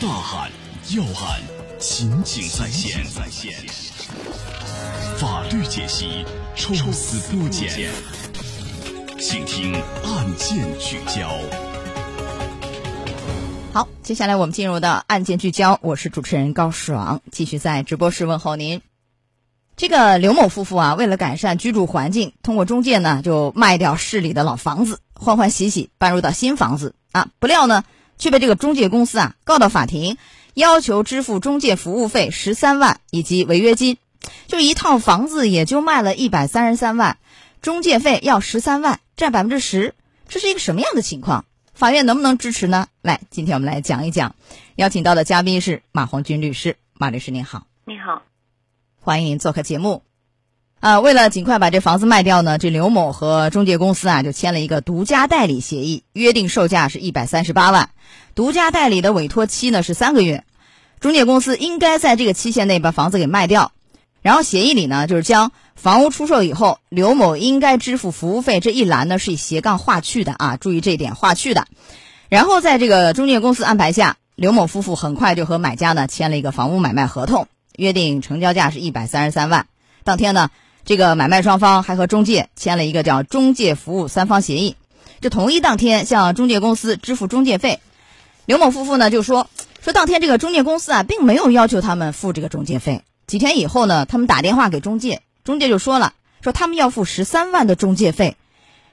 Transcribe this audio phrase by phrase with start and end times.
[0.00, 0.48] 大案
[0.94, 1.40] 要案，
[1.80, 3.04] 情景再现，
[5.18, 6.24] 法律解析，
[6.54, 7.90] 抽丝剥茧，
[9.18, 9.74] 请听
[10.04, 11.28] 案件聚焦。
[13.72, 18.80] 好，接下来我们进入到案件聚焦，我是主持人高爽，继续在直播室问候您。
[19.76, 27.30] 这个刘某夫妇啊，为了改善居住环境，通过中介呢，就卖掉市里的老房子，欢欢喜喜搬入到新房子啊。
[27.40, 27.82] 不料呢，
[28.18, 30.16] 却被这个中介公司啊告到法庭，
[30.54, 33.96] 要求支付中介服务费十三万以及违约金。
[34.46, 37.18] 就一套房子也就卖了一百三十三万，
[37.62, 39.94] 中介费要十三万，占百分之十，
[40.28, 41.44] 这是一个什么样的情况？
[41.72, 42.88] 法院能不能支持呢？
[43.02, 44.34] 来，今天我们来讲一讲，
[44.74, 48.22] 邀请到的嘉宾是马红军律师，马律师您好，你好。
[49.00, 50.02] 欢迎您做客节目，
[50.80, 57.90] 啊，为了尽快把这房子卖掉呢，这刘某和中介公司啊就签了一个独家代理协议，约定售价是一百三十八万，
[58.36, 60.44] 独家代理的委托期呢是三个月，
[61.00, 63.72] 中介公司应该在这个期限内把房子给卖掉，
[64.22, 71.66] 然后协议里呢就是将房屋出售以后，刘某应该支付服务费这一栏呢是以斜杠划去的啊，注意这一点划去的，
[72.28, 77.48] 然后在这个中介公司安排下，刘某夫妇很快就和买家呢签了一个房屋买卖合同。
[77.76, 79.66] 约定成交价是一百三十三万。
[80.02, 80.50] 当天呢，
[80.88, 84.74] 这个买卖双方还和中介签了一个叫中介服务三方协议，
[85.20, 87.80] 就同一当天向中介公司支付中介费。
[88.46, 89.50] 刘某夫妇呢就说
[89.82, 93.04] 说当天这个中介公司啊并没有要求他们付这个中介费。
[93.26, 98.38] 几天以后呢，他们打电话给中介，中介就说了说他们要付十三万的中介费。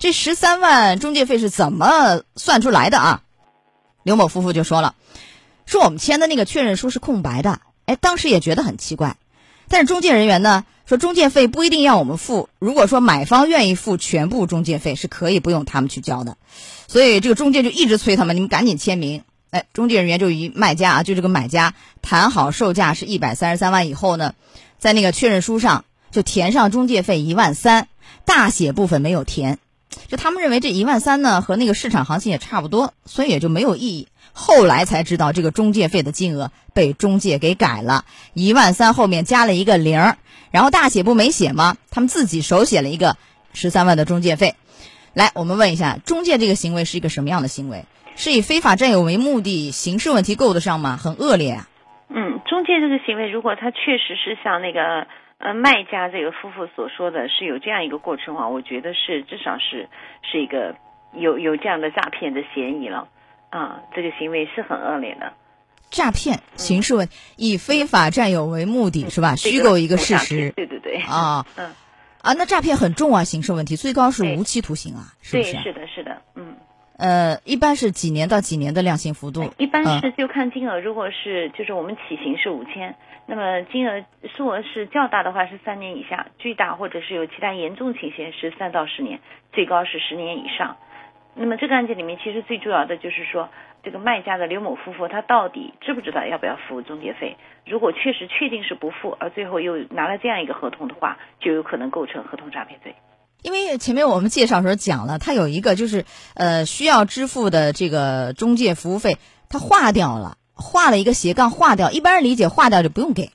[0.00, 3.22] 这十三万中介费是怎么算出来的啊？
[4.02, 4.96] 刘某夫妇就说了，
[5.66, 7.60] 说我们签的那个确认书是空白的。
[7.84, 9.16] 哎，当时也觉得很奇怪，
[9.68, 12.48] 但是中介人员呢说，中介费不一定要我们付。
[12.58, 16.36] 如果说买方愿意付全部中介费，是可以不用他们去交的。
[16.86, 19.22] 所以这个中介就一直催他们，你们赶紧签名。
[19.50, 24.34] 哎，中介人员就与卖家啊，就这个买家谈好售价是一百三十三万以后呢，
[24.78, 27.88] 在那个确认书上就填上中介费一万三，
[28.24, 29.58] 大写部分没有填。
[30.08, 34.08] 就他们认为这一万三呢和那个市场行情也差不多，所以也就没有异议。
[34.32, 40.14] 后来才知道这个中介费的金额被中介给改了，一万三后面加了一个零，
[40.50, 41.76] 然后大写不没写吗？
[41.90, 43.16] 他们自己手写了一个
[43.52, 44.54] 十三万的中介费。
[45.14, 47.84] 来，我们问一下，中介这个行为是一个什么样的行为？
[48.14, 50.96] 是以非法占有为目的，刑事问题够得上吗？
[50.96, 51.68] 很恶劣啊。
[52.10, 55.06] 嗯，中介这个行为，如果他确实是像那个。
[55.38, 59.88] 呃，卖家这个夫妇所说的是有这样一个过程的话，我觉得是至少是
[60.22, 60.74] 是一个
[61.12, 63.08] 有有这样的诈骗的嫌疑了
[63.50, 65.32] 啊，这个行为是很恶劣的。
[65.90, 69.36] 诈骗刑事问以非法占有为目的是吧？
[69.36, 70.50] 虚构一个事实。
[70.56, 70.96] 对对对。
[71.02, 71.70] 啊，嗯，
[72.22, 75.52] 啊，那诈骗很重啊，刑事问题最高是无期徒刑啊，是不是？
[75.52, 76.56] 对，是的，是的，嗯。
[76.98, 79.52] 呃，一般是几年到几年的量刑幅度？
[79.58, 82.94] 一般是就看金额，如果是就是我们起刑是五千，
[83.26, 84.02] 那么金额
[84.34, 89.20] 数额是较大的话是三年以下，巨大或者是有其他严重情形是三到十年，
[89.52, 90.76] 最高是十年以上。
[91.34, 93.50] 那么这个案件里面其实最重要的就是说，
[93.82, 97.36] 这个卖家的刘某夫妇他到底知不知道要不要付中介费？
[97.66, 102.94] 如果确实确定是不付，而最后又拿了这样一个合同的话，就有可能构成合同诈骗罪。
[103.42, 106.04] 因为前面我们介绍时候讲了，他有一个就是
[106.34, 113.30] 呃需要支付的这个中介服务费，他划掉了，划了一个斜杠划掉，一般人理解划掉就不用给，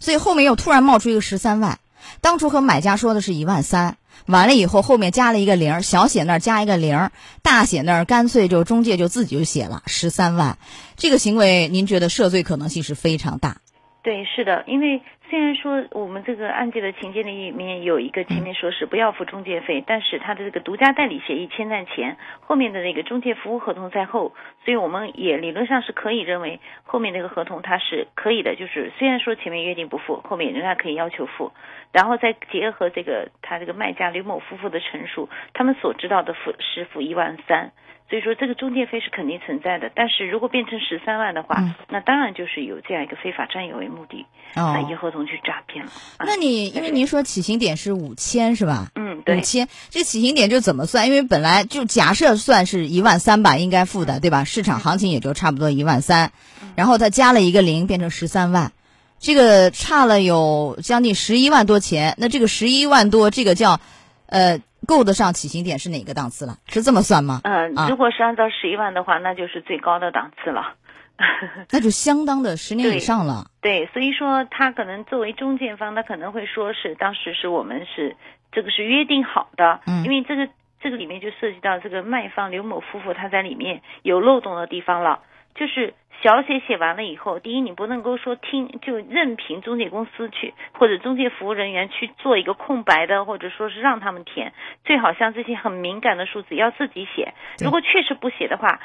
[0.00, 1.78] 所以后面又突然冒出一个十三万，
[2.20, 7.10] 当初和买家说的是一万三，完了以后后面加了一个零，小写那儿加一个零，
[7.42, 10.58] 大写那儿干脆就中介就自己就写了十三万，
[10.96, 13.58] 这个行为您觉得涉罪可能性是非常大？
[14.02, 15.00] 对，是的，因为。
[15.32, 31.50] 虽然说我们这个案件的情节里面有一个前面说是不要付中介费，但是他的这个独家代理协议签在前，后面的那个中介服务合同在后，所以我们也理论上是可以认为后面那个合同它是可以的，就是虽然说前面约定不付，后面仍然可以要求付，
[31.92, 37.72] 然后再结合这个他这个卖家刘某夫妇的陈述，他们所知道的付是付一万三。
[38.10, 41.56] 所以说这个中介费是肯定存在的，但是如果变成十三万的话，
[41.88, 45.90] 那当然就是有这样一个非法占有为目的，那，以合同去诈骗了。
[46.20, 48.88] 那你因为您说起刑点是五千是吧？
[48.94, 49.38] 嗯，对。
[49.38, 51.06] 五千，这起刑点就怎么算？
[51.06, 54.44] 因为本来就假设算是一万三吧，应该付的对吧？
[54.44, 56.32] 市场行情也就差不多一万三，
[56.74, 58.72] 然后他加了一个零，变成十三万，
[59.18, 62.14] 这个差了有将近十一万多钱。
[62.18, 63.80] 那这个十一万多，这个叫，
[64.26, 64.60] 呃。
[64.84, 66.58] 够得上起刑点是哪个档次了？
[66.66, 67.40] 是这么算吗？
[67.44, 70.74] 嗯，如果是按照十一万的话，那就是最高的档次了。
[71.70, 73.44] 那就相当的十年以上了。
[73.60, 78.16] 对，所以说他可能作为中介方，他可能会说是当时是我们是
[78.50, 80.48] 这个是约定好的，嗯因为这个
[80.80, 85.20] 这个里面就涉及到这个卖方刘某夫妇他在里面有漏洞的地方了，
[85.54, 94.52] 就是小写写完了以后，第一你不能够说听就任凭中介公司去或者中介服务人员去做一个空白的，或者说是让他们填，
[94.84, 97.32] 最好像这些很敏感的数字要自己写。
[97.62, 98.80] 如果确实不写的话。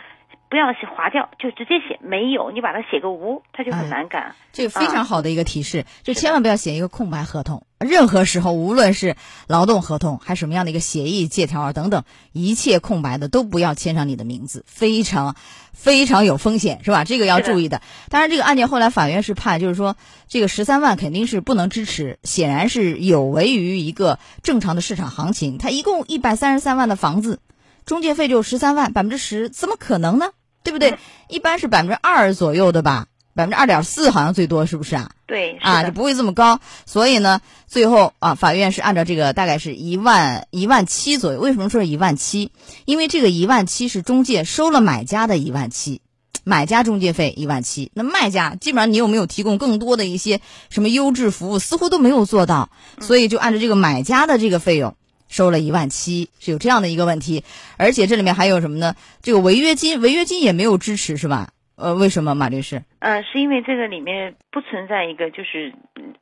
[0.49, 4.33] 不要写划掉，就直接写没有，你把它写个无，它就很难改。
[4.53, 7.65] 这个非常好的一个提示，就千万不要写一个空白合同。
[7.79, 9.17] 任何时候，无论是
[9.47, 15.35] 劳动合同还是什么样的一个协议、借条等等，一切空白的都不要签上你的名字，非常
[15.73, 17.03] 非常有风险，是吧？
[17.03, 17.81] 这个要注意的。
[18.09, 19.95] 当然，这个案件后来法院是判，就是说
[20.27, 25.57] 这个十三万肯定是不能支持，显然是有违于一个正常的市场行情。
[25.59, 27.39] 他一共一百三十三万的房子，
[27.85, 30.31] 中介费就十三万，百分之十，怎么可能呢？
[30.68, 30.98] 对不对？
[31.30, 35.12] 一般是百分之二左右的吧，百分之二点四好像最多，是不是啊？
[35.25, 36.60] 对，啊，就不会这么高。
[36.86, 41.40] 所以呢，最后啊，法院是按照这个大概是一万一万七左右。
[41.40, 42.52] 为什么说是一万七？
[42.84, 46.02] 因为这个一万七是中介收了买家的一万七，
[46.44, 47.92] 买家中介费一万七。
[47.94, 51.60] 那卖家基本上你有没有提供更多的一些什么优质服务？
[51.60, 52.69] 似乎都没有做到，
[53.00, 54.98] 所以就按照这个买家的这个费用。
[55.27, 57.44] 收了一万七，是有这样的一个问题，
[57.77, 58.94] 而且这里面还有什么呢？
[59.21, 61.47] 这个违约金，违约金也没有支持，是吧？
[61.75, 62.81] 呃，为什么，马律师？
[63.00, 65.74] 呃，是因为这个里面不存在一个就是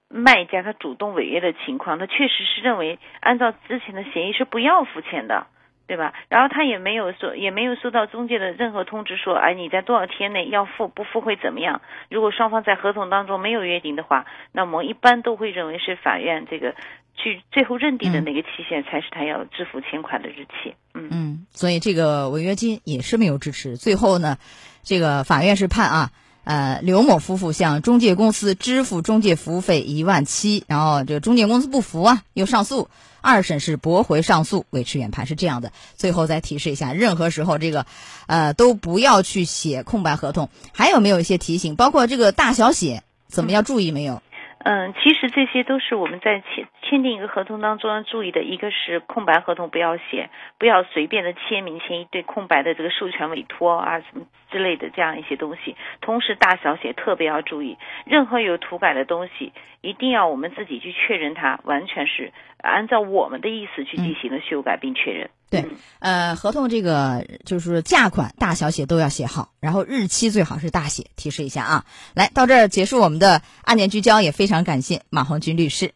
[0.09, 5.47] 卖家他主动违约的情况，他确实是认为按照之前的协议是不要付钱的。
[5.87, 6.15] 对吧？
[6.29, 11.79] 然后他也没有说，也没有收到中介的任何通知说，哎，你在多少天内要付，不付会怎么样？
[12.09, 16.73] 如果双方在合同当中没有约定的话，那么一般都会认为是法院这个
[17.15, 20.75] 去最后认定的那个期限才是他要支付欠款的日期。
[20.93, 23.77] 嗯嗯，所以这个违约金也是没有支持。
[23.77, 24.37] 最后呢，
[24.83, 26.11] 这个法院是判啊。
[26.43, 32.87] 呃，刘某夫妇向中介公司支付中介服务费一万七，然后这个中介公司不服啊，又上诉，
[33.19, 35.71] 二审是驳回上诉，维持原判，是这样的。
[35.95, 37.87] 最后再提示一下，任何时候这个，
[38.27, 40.51] 呃，都不要去写空白合同。
[40.71, 41.75] 还有没有一些提醒？
[41.75, 44.21] 包括这个大小写，怎么要注意没有？
[44.67, 48.41] 嗯，其实这些都是我们在签签订一个合同当中要注意的。
[48.41, 55.75] 一个是空白合同不要写，不要随便的签名签一堆空白的这个授权委托啊什么之类的这样一些东西。
[56.01, 57.77] 同时大小写特别要注意，
[58.07, 62.33] 任何有涂改的东西，一定要我们自己去确认它完全是
[62.63, 65.29] 按照我们的意思去进行了修改并确认。
[65.49, 65.67] 对，
[65.99, 71.05] 呃，合同这个就是价款大小写都要写好，然后日期最好是大写。
[71.15, 75.93] 提示一下啊，来到这儿结束我们的案件聚焦，也非常感谢马红军律师。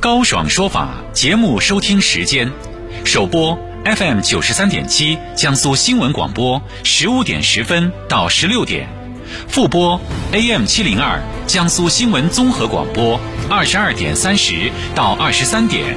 [0.00, 2.52] 高爽说法节目收听时间：
[3.04, 8.86] 首播 FM 九十三点七，江苏新闻广播十五点十分到十六点；
[9.48, 10.00] 复播
[10.32, 13.18] AM 七零二，江苏新闻综合广播
[13.48, 15.96] 二十二点三十到二十三点。